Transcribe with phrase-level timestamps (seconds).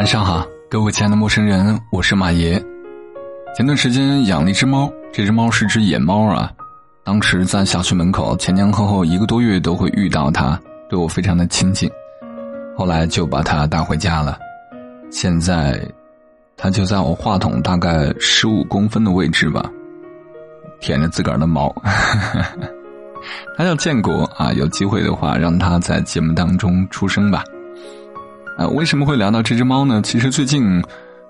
[0.00, 2.58] 晚上好，各位亲爱的陌生人，我是马爷。
[3.54, 6.50] 前段时间养了一只猫，这只猫是只野猫啊。
[7.04, 11.86] 当时在小区门口，前前后后一个多月都会遇到它，对我非常的亲近。
[12.78, 14.38] 后来就把它带回家了，
[15.10, 15.78] 现在
[16.56, 19.70] 它就在我话筒大概十五公分的位置吧，
[20.80, 21.70] 舔着自个儿的毛。
[23.54, 27.44] 它叫建国啊，有机会的话让它在节目当中出声吧。
[28.60, 30.02] 啊，为什么会聊到这只猫呢？
[30.02, 30.84] 其实最近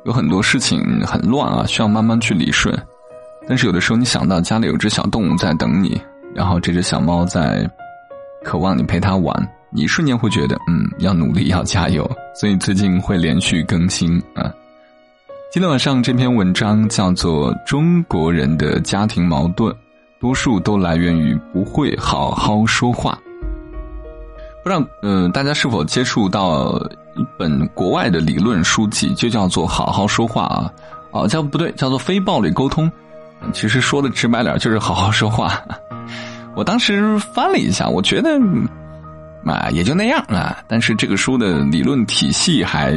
[0.05, 2.77] 有很多事情很乱啊，需要慢慢去理顺。
[3.47, 6.01] 但是有的时候你想到家里有只小动物在等你，
[6.34, 7.70] 然后这只小猫在
[8.43, 12.05] 渴望你陪它玩，你瞬间会觉得嗯，要努力，要加油。
[12.34, 14.53] 所以最近会连续更新啊。
[15.53, 19.73] 今天晚上这篇文章叫做《中国人的家庭矛盾》。
[20.19, 23.17] 多数都来源于不会好好说话。
[24.62, 26.78] 不知道，嗯，大家是否接触到
[27.16, 30.72] 一本国外的理论书籍，就叫做《好好说话》啊？
[31.12, 32.89] 哦，叫不对，叫做《非暴力沟通》。
[33.52, 35.61] 其实说的直白点，就是好好说话。
[36.55, 38.39] 我当时翻了一下，我觉得
[39.44, 40.58] 啊，也就那样啊。
[40.69, 42.94] 但是这个书的理论体系还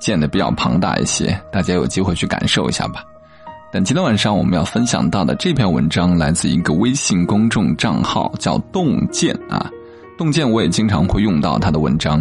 [0.00, 3.04] 建的比较庞大一些，大家有机会去感受一下吧。
[3.70, 9.70] 但今天晚上我们要分享到的这篇文章来自一个微信公众账号，叫“洞见”啊
[10.16, 12.18] ，“洞见”我也经常会用到他的文章。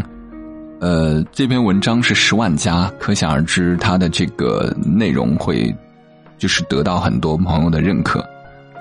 [0.80, 5.76] 呃，这篇文章是十万加，可想而知，它的这个内容会
[6.38, 8.24] 就是得到很多朋友的认可。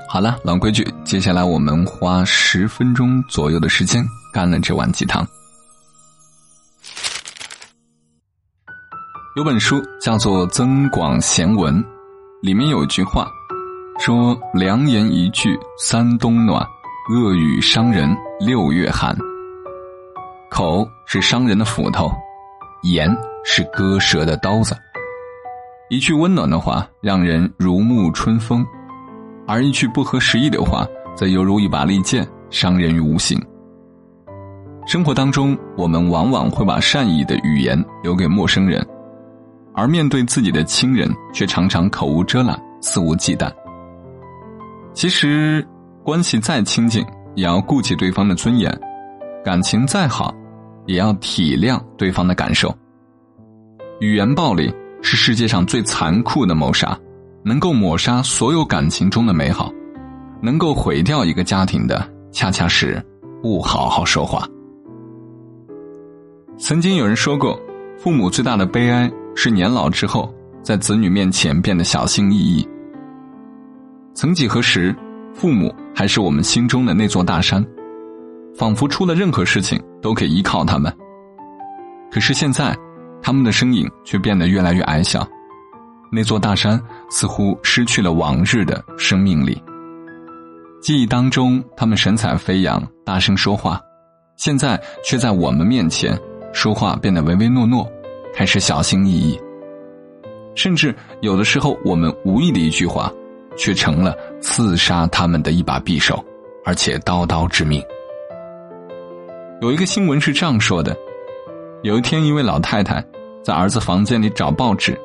[0.09, 5.27] 好了，老规矩，接下来我们花十分钟左右的时间干了这碗鸡汤。
[9.37, 11.83] 有本书叫做《增广贤文》。
[12.43, 13.27] 里面有句话，
[13.99, 16.65] 说：“良言一句三冬暖，
[17.11, 19.17] 恶语伤人六月寒。”
[20.49, 22.11] 口是伤人的斧头，
[22.83, 23.09] 言
[23.45, 24.77] 是割舌的刀子。
[25.89, 28.65] 一句温暖的话，让人如沐春风；
[29.47, 30.85] 而一句不合时宜的话，
[31.15, 33.41] 则犹如一把利剑，伤人于无形。
[34.85, 38.85] 生活当中，我们往往会把善意的语言留给陌生人。
[39.77, 43.49] 而面对自己的亲人，却常常口无遮拦、肆无忌惮。
[44.93, 45.65] 其实，
[46.03, 47.07] 关系再亲近，
[47.37, 48.73] 也要顾及对方的尊严；
[49.45, 50.35] 感情再好，
[50.87, 52.75] 也要体谅对方的感受。
[54.01, 56.99] 语言暴力是世界上最残酷的谋杀，
[57.43, 59.73] 能够抹杀所有感情中的美好，
[60.41, 63.05] 能够毁掉一个家庭的，恰恰是
[63.43, 64.49] 不好好说话。
[66.59, 67.61] 曾经有人说过，
[67.99, 69.11] 父母最大的悲哀。
[69.39, 72.67] 是年老之后，在子女面前变得小心翼翼。
[74.15, 74.97] 曾几何时，
[75.35, 77.63] 父母还是我们心中的那座大山，
[78.57, 80.97] 仿佛出了任何事情都可以依靠他们。
[82.13, 82.73] 可是现在，
[83.21, 85.27] 他们的身影却变得越来越矮小，
[86.13, 86.81] 那座大山
[87.11, 89.61] 似乎失去了往日的生命力。
[90.81, 93.81] 记忆当中，他们神采飞扬，大声说话，
[94.37, 96.17] 现在却在我们面前
[96.53, 97.85] 说话变得唯唯诺诺。
[98.33, 99.41] 开始小心翼翼，
[100.55, 103.13] 甚至有的时候，我们无意的一句话，
[103.57, 106.25] 却成了刺杀他们的一把匕首，
[106.65, 107.83] 而且刀刀致命。
[109.63, 110.95] 有一个新闻是这样说的：
[111.83, 113.03] 有一天，一位老太太
[113.43, 114.99] 在儿子房间里找报纸，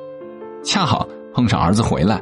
[0.62, 2.22] 恰好碰上儿子回来，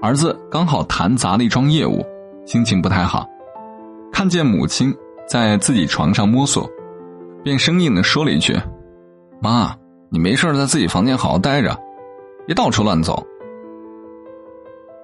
[0.00, 2.06] 儿子刚好谈砸了一桩业务，
[2.46, 3.28] 心情不太好，
[4.12, 4.94] 看见母亲
[5.26, 6.70] 在自己床上摸索，
[7.42, 8.56] 便生硬的说了一句
[9.42, 9.74] ：“妈。”
[10.08, 11.76] 你没事在自己房间好好待着，
[12.46, 13.26] 别到处乱走。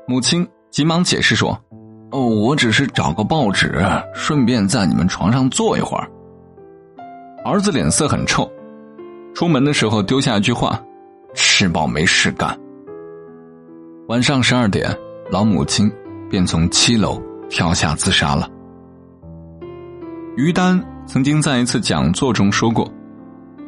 [0.06, 1.59] 母亲急忙解释说
[2.12, 3.84] ：“哦，我只是找个报纸，
[4.15, 6.09] 顺便在你们床上坐一会儿。”
[7.45, 8.49] 儿子脸色很臭，
[9.35, 10.81] 出门的时候丢下一句话
[11.35, 12.57] ：“吃饱没事干。”
[14.07, 14.97] 晚上十二点，
[15.29, 15.91] 老母亲
[16.31, 17.21] 便从七楼
[17.51, 18.49] 跳下自杀了。
[20.37, 22.91] 于丹曾经在一次讲座中说过。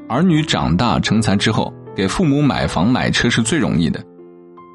[0.09, 4.01] 儿女长大成才之后，给父母买房买车是最容易的，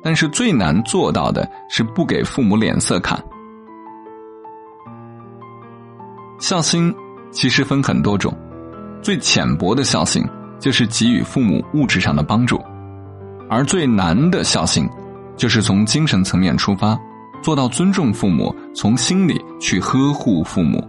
[0.04, 3.18] 但是最难做到的是不给父母脸色看。
[6.38, 6.94] 孝心
[7.32, 8.36] 其实分很多种，
[9.02, 10.24] 最浅薄的孝心
[10.60, 12.62] 就是给予父母物质上的帮助，
[13.50, 14.88] 而最难的孝心，
[15.36, 16.98] 就是从精神层面出发，
[17.42, 20.86] 做到尊重父母，从心里去呵护父母。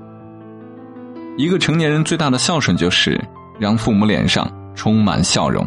[1.36, 3.20] 一个成年人最大的孝顺就是。
[3.60, 5.62] 让父母脸上充满笑容。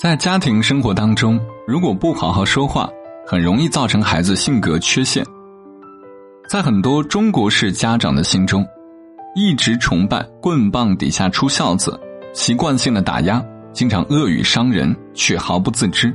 [0.00, 2.88] 在家庭生活当中，如果不好好说话，
[3.26, 5.26] 很容易造成孩子性格缺陷。
[6.48, 8.64] 在很多中国式家长的心中，
[9.34, 11.98] 一直崇拜“棍棒底下出孝子”
[12.34, 13.42] 习惯性的打压，
[13.72, 16.12] 经常恶语伤人，却毫不自知。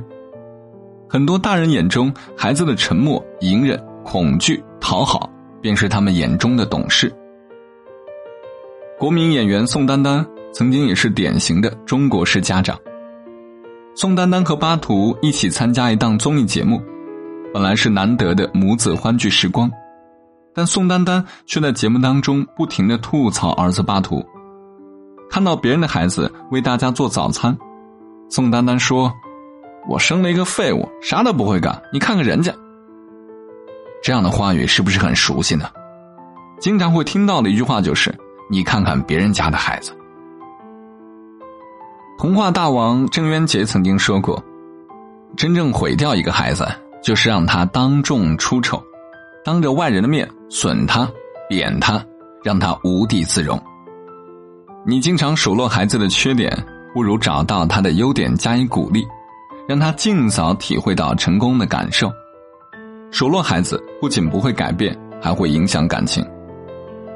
[1.08, 5.28] 很多大人眼中，孩子的沉默、隐忍、恐惧、讨好，
[5.60, 7.12] 便是他们眼中的懂事。
[9.00, 12.78] 国民演员宋丹丹曾经也是典型的中国式家长。
[13.96, 16.80] 宋丹丹和巴图一起参加一档综艺节目，
[17.52, 19.68] 本来是难得的母子欢聚时光，
[20.58, 24.26] 但宋丹丹却在节目当中不停的吐槽儿子巴图。
[25.30, 27.56] 看到别人的孩子为大家做早餐，
[28.28, 29.12] 宋丹丹说。
[29.88, 31.80] 我生了一个废物，啥都不会干。
[31.92, 32.52] 你看看人家，
[34.02, 35.70] 这样的话语是不是很熟悉呢？
[36.60, 38.14] 经常会听到的一句话就是
[38.50, 39.96] ：“你看看别人家的孩子。”
[42.18, 44.42] 童话大王郑渊洁曾经说过
[45.38, 46.66] ：“真正毁掉一个孩子，
[47.00, 48.82] 就是让他当众出丑，
[49.48, 51.10] 当着外人的面损他、
[51.48, 52.04] 贬他，
[52.44, 53.58] 让他无地自容。”
[54.84, 56.54] 你经常数落孩子的缺点，
[56.92, 59.02] 不如找到他的优点加以鼓励。
[59.66, 62.10] 让他尽早体会到成功的感受。
[63.10, 66.22] 数落孩子不仅不会改变，还会影响感情。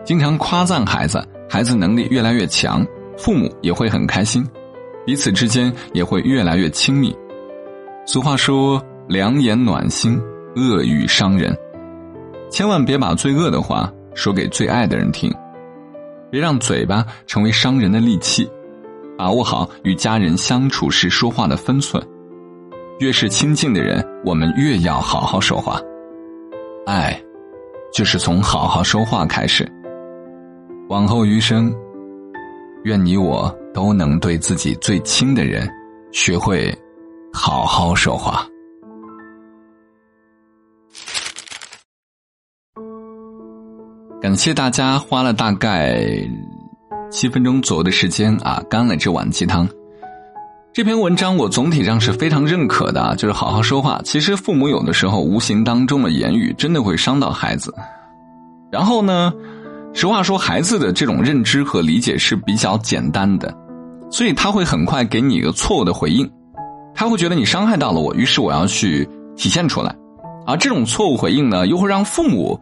[0.02, 2.82] 经常夸赞孩子，孩子能力越来越强，
[3.19, 4.43] 父母也会很开心，
[5.05, 7.14] 彼此之间也会越来越亲密。
[8.06, 10.19] 俗话说：“良言暖心，
[10.56, 11.55] 恶语伤人。”
[12.53, 15.35] 千万别把最恶的话说给最爱的人听，
[16.31, 18.49] 别让嘴巴成为伤人的利器。
[19.17, 22.03] 把握好与家人相处时说话的分寸。
[22.99, 25.81] 越是亲近的人，我们越要好好说话。
[26.85, 27.19] 爱，
[27.91, 29.67] 就是从好好说话开始。
[30.91, 31.75] 往后余生，
[32.85, 35.67] 愿你我都能对自己最亲的人，
[36.11, 36.71] 学会
[37.33, 38.47] 好好说话。
[44.23, 46.01] 感谢大家花了大概
[47.11, 49.69] 七分钟左右的时间啊，干了这碗鸡汤。
[50.73, 54.01] 这篇文章我总体上是非常认可的，就是好好说话。
[54.05, 57.75] 其实父母有的时候无形当中的言语真的会伤到孩子。
[58.71, 59.33] 然后呢，
[59.93, 63.53] 实话说，孩子的这种认知和理解是比较简单的，
[64.09, 66.31] 所以他会很快给你一个错误的回应，
[66.95, 69.05] 他会觉得你伤害到了我，于是我要去
[69.37, 69.93] 体现出来。
[70.47, 72.59] 而这种错误回应呢，又会让父母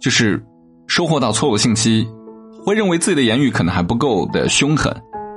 [0.00, 0.40] 就是
[0.92, 2.06] 收获到错误信息，
[2.62, 4.94] 会认为自己的言语可能还不够的凶狠，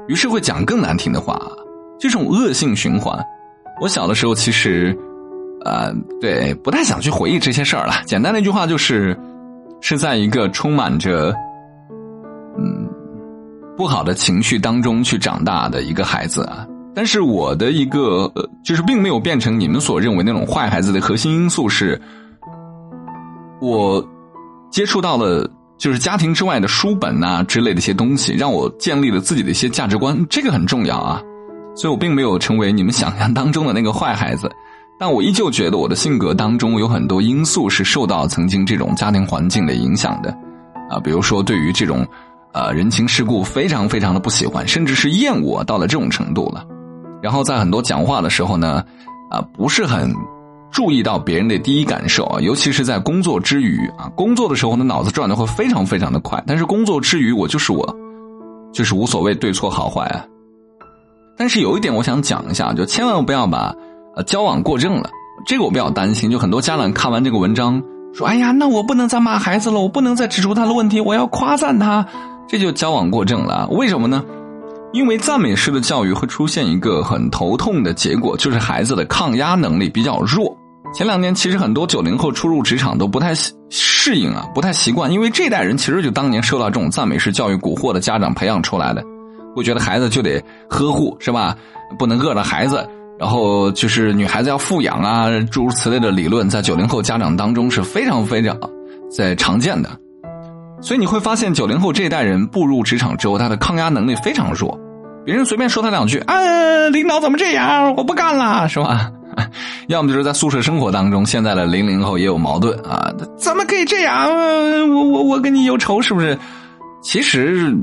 [0.10, 1.42] 于是会讲更难听的话。
[1.98, 3.18] 这种恶性循环，
[3.80, 4.94] 我小的时候其实，
[5.64, 7.94] 呃，对，不太想去回忆这些事儿了。
[8.06, 9.18] 简单的一句话就是，
[9.80, 11.34] 是在一个充满着，
[12.58, 12.86] 嗯，
[13.78, 16.68] 不好的情绪当中去长大的一个孩子啊。
[16.94, 18.30] 但是我的一个，
[18.62, 21.98] 就是并没有变成你们所认为那种坏孩子的核心因素是，
[23.62, 24.06] 我
[24.70, 31.22] 接触到了就是家庭之外的书本呐之类的一些东西，让我建立了自己的一些价值观，这个很重要啊。
[31.76, 34.50] 所以我并没有成为你们想象当中的那个坏孩子，
[34.98, 40.32] 但我依旧觉得我的性格当中有很多因素是受到曾经这种家庭环境的影响的，
[40.90, 42.08] 啊，比如说对于这种，
[42.54, 46.64] 呃，人情世故非常非常的不喜欢，甚至是厌恶到了这种程度了。
[47.22, 48.82] 然后在很多讲话的时候呢，
[49.30, 50.10] 啊，不是很
[50.76, 57.96] 注意到别人的第一感受啊，尤其是在工作之余啊，工作的时候呢，脑子转的会非常非常的快，但是工作之余我就是我，
[58.74, 60.26] 就是无所谓对错好坏啊。
[61.38, 63.74] 但是有一点我想讲一下，就千万不要把
[64.18, 65.10] 呃交往过正了，
[65.48, 66.30] 这个我比较担心。
[66.30, 67.82] 就很多家长看完这个文章
[68.14, 72.06] 说：“哎呀，那我不能再骂孩子了，我不能再指出他的问题，我要夸赞他。”
[72.50, 73.66] 这就交往过正了。
[73.72, 74.22] 为什么呢？
[74.92, 80.54] 因为赞美式的教育会出现一个很头痛的结果，就是孩子的抗压能力比较弱。
[80.96, 83.34] 前两年其实很多九零后初入职场都不太
[83.70, 89.04] 适应啊，不太习惯，因为这代人其实就当年受到这种赞美式教育蛊惑的家长培养出来的。
[89.54, 91.54] 会觉得孩子就得呵护是吧？
[92.00, 92.88] 不能饿着孩子，
[93.20, 98.58] 然后就是女孩子要富养啊，诸如此类的理论，在九零后家长当中是非常非常
[99.12, 99.90] 在常见的。
[100.82, 104.80] 所以你会发现，九零后这一代人步入职场之后，他的抗压能力非常弱。
[105.26, 107.94] 别人随便说他两句，啊，领导怎么这样？
[107.96, 109.12] 我不干了，是吧？
[109.88, 114.30] 要么就是在宿舍生活当中，现在的零零后也有矛盾啊，怎么可以这样？
[114.94, 116.38] 我我我跟你有仇是不是？
[117.02, 117.76] 其实。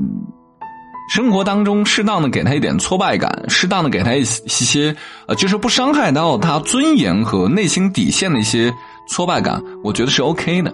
[1.09, 4.95] 生活当中，适当的给他一点挫败感，适当的给他一些
[5.27, 8.73] 呃，就是不伤害到他尊严和内心底线的一些
[9.07, 10.73] 挫败感，我觉得是 OK 的。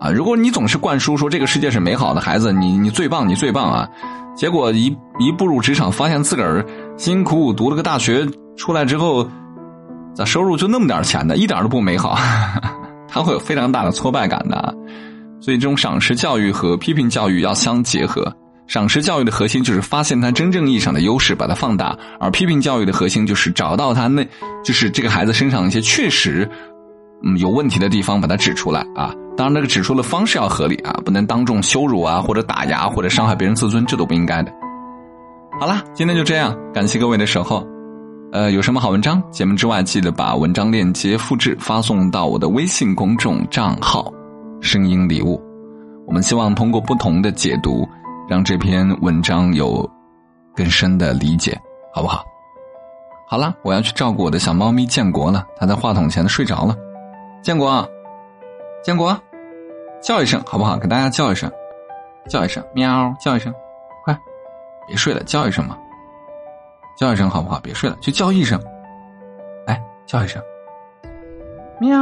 [0.00, 3.88] 啊，如果你总是灌输说这个世界是美好的，孩子，你你最棒，你最棒啊，
[4.36, 4.86] 结果一
[5.20, 8.26] 一步入职场，发现自个儿辛辛苦苦读了个大学
[8.56, 9.26] 出来之后，
[10.16, 11.36] 咋收入就那么点钱呢？
[11.36, 12.18] 一点都不美好，
[13.06, 14.74] 他会有非常大的挫败感的。
[15.42, 18.34] 所以，这种赏识教育和批评教育要相结合。
[18.66, 24.26] 赏识教育的核心就是发现他真正意义上的优势，把它放大；而批评教育的核心就是找到他那，
[24.64, 26.48] 就是这个孩子身上一些确实，
[27.22, 29.14] 嗯有问题的地方，把它指出来啊。
[29.36, 34.50] 当然，那个指出的方式要合理啊，不能当众羞辱啊，或者打压，或者伤害别人自尊，这都不应该的。
[35.60, 37.75] 好了，今天就这样，感谢各位的守候。
[38.36, 39.22] 呃，有什么好文章？
[39.30, 44.12] 节目之外，记得把文章链接复制发送到我的微信公众账号
[44.60, 45.42] “声音礼物”。
[46.06, 47.88] 我们希望通过不同的解读。
[48.28, 49.88] 让这篇文章有
[50.54, 51.58] 更深的理解，
[51.94, 52.22] 好不好？
[53.26, 56.76] 好了，我要去照顾我的小猫咪建国了，它在话筒前睡着了。
[57.42, 57.88] 建国，
[58.84, 59.18] 建国，
[60.02, 60.76] 叫一声好不好？
[60.76, 61.50] 给大家叫一声，
[62.28, 63.50] 叫一声，喵，叫一声，
[64.04, 64.14] 快，
[64.86, 65.78] 别睡了，叫一声嘛，
[66.96, 67.60] 叫一声好不好？
[67.60, 68.58] 别睡了，就叫一声，
[69.66, 70.42] 来，叫一声，
[71.78, 71.96] 喵，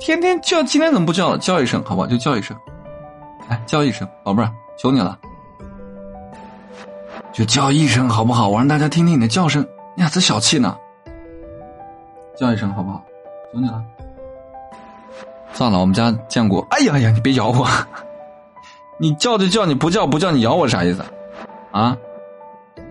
[0.00, 1.38] 天天叫，今天怎么不叫了？
[1.38, 2.06] 叫一声好不好？
[2.06, 2.56] 就叫一声。
[3.48, 5.18] 来叫一声，宝贝儿，求你了，
[7.32, 8.48] 就叫一声好不好？
[8.48, 9.64] 我让大家听听你的叫声，
[9.94, 10.76] 你咋这小气呢？
[12.36, 13.00] 叫一声好不好？
[13.52, 13.84] 求你了。
[15.52, 16.66] 算了，我们家见过。
[16.70, 17.68] 哎呀呀，你别咬我！
[18.98, 21.04] 你叫就叫，你不叫不叫，你咬我啥意思？
[21.70, 21.96] 啊？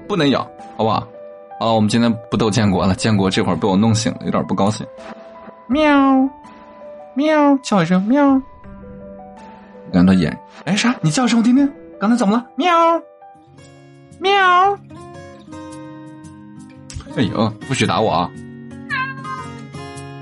[0.08, 0.42] 不能咬，
[0.78, 1.08] 好不好？
[1.60, 2.94] 好，我们今天不逗建国了。
[2.96, 4.86] 建国这会儿被我弄醒了，有点不高兴。
[5.68, 6.30] 喵，
[7.16, 8.42] 喵，叫一声喵。
[9.92, 10.94] 让他演，哎啥？
[11.02, 12.46] 你叫一声我听听，刚才怎么了？
[12.56, 12.74] 喵，
[14.20, 14.78] 喵！
[17.16, 18.30] 哎呦，不许打我啊！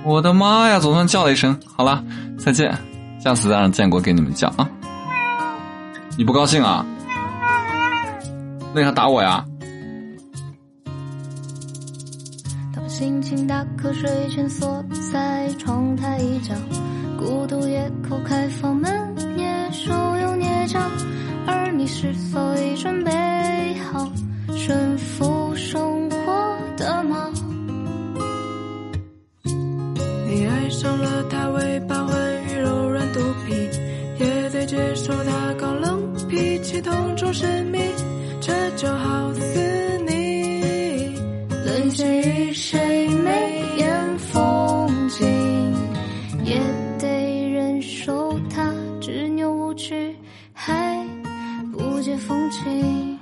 [0.03, 1.57] 我的妈呀，总算叫了一声。
[1.75, 2.03] 好了，
[2.37, 2.77] 再见，
[3.19, 4.69] 下次再让建国给你们叫啊！
[6.17, 6.85] 你不高兴啊？
[8.73, 9.45] 那啥打我呀？
[13.01, 16.53] 轻轻打瞌睡，蜷缩在窗台一角，
[17.17, 18.91] 孤独夜口开放门。
[19.71, 19.91] 手
[20.21, 20.79] 有捏着，
[21.47, 23.11] 而你是否已准备
[23.91, 24.07] 好
[52.17, 53.17] 风情。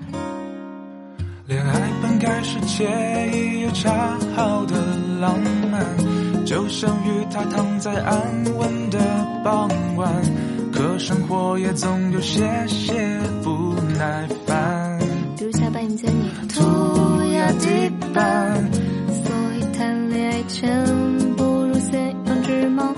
[1.48, 2.86] 恋爱本该是惬
[3.32, 3.90] 意又恰
[4.36, 4.76] 好的
[5.20, 5.36] 浪
[5.72, 8.16] 漫，就像与他躺在安
[8.56, 9.00] 稳的
[9.44, 10.14] 傍晚。
[10.72, 15.00] 可生活也总有些些不耐烦，
[15.36, 16.62] 比如下班迎接你，涂
[17.34, 18.72] 鸦地板。
[19.12, 20.86] 所以谈恋爱前
[21.36, 22.94] 不如先养只猫。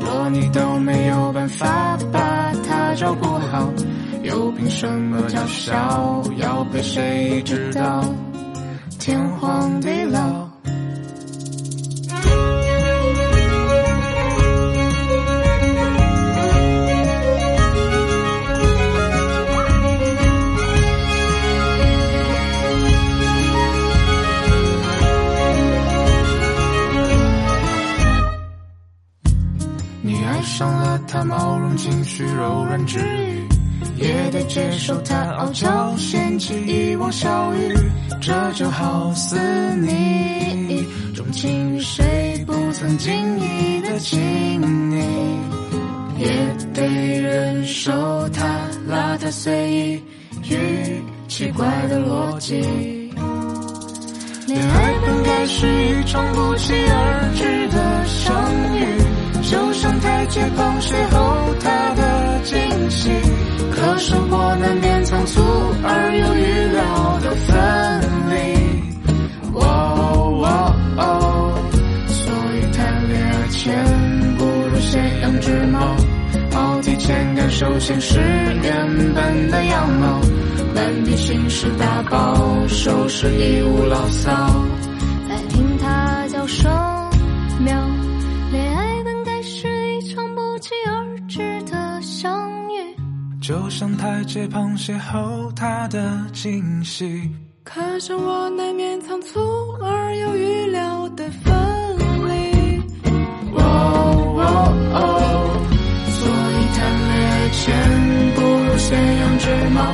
[0.00, 3.72] 若你都没有办法把它照顾好，
[4.24, 8.02] 又凭什么叫嚣要陪谁知道
[8.98, 10.48] 天荒地老？
[30.00, 33.48] 你爱上了他毛绒情绪柔软治愈，
[33.96, 37.74] 也得接受他傲娇嫌弃遗忘小雨。
[38.20, 39.36] 这就好似
[39.76, 44.20] 你钟情于谁不曾经意的亲
[44.90, 45.04] 昵，
[46.18, 46.28] 也
[46.72, 46.82] 得
[47.20, 47.92] 忍受
[48.30, 48.42] 他
[48.88, 50.02] 邋遢随意
[50.50, 52.54] 与奇怪的逻辑。
[54.46, 58.34] 恋爱本该是一场不期而至的相
[58.76, 58.80] 遇。
[59.42, 61.43] 就像台阶旁邂逅他的惊喜，
[63.98, 65.40] 生活难免仓促
[65.82, 68.34] 而又预料的分离。
[69.54, 69.60] 哦
[70.96, 71.54] 哦，
[72.08, 75.96] 所以谈恋爱前不如先养只猫，
[76.52, 78.20] 好提前感受现实
[78.62, 80.20] 原本的样貌，
[80.74, 84.32] 满地心事打包，收拾一无牢骚，
[93.46, 97.30] 就像台阶旁邂逅他的惊喜，
[97.62, 99.38] 可生活难免仓促
[99.82, 101.52] 而又预料的分
[102.26, 102.80] 离。
[106.08, 107.60] 所以谈恋爱前
[108.34, 109.92] 不如先养只猫，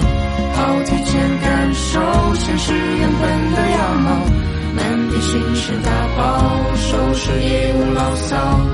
[0.54, 2.00] 好提前感受
[2.36, 4.10] 现实原本的样貌，
[4.76, 6.22] 满地心事打包，
[6.76, 8.69] 收拾一无牢骚。